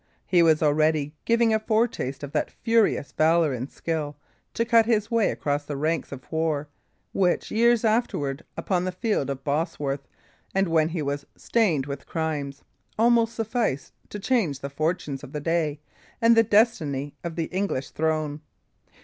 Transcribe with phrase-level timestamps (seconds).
[0.25, 4.17] He was already giving a foretaste of that furious valour and skill
[4.55, 6.67] to cut his way across the ranks of war,
[7.13, 10.07] which, years afterwards upon the field of Bosworth,
[10.55, 12.63] and when he was stained with crimes,
[12.97, 15.79] almost sufficed to change the fortunes of the day
[16.19, 18.41] and the destiny of the English throne.